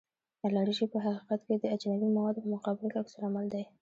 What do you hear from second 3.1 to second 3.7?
العمل دی.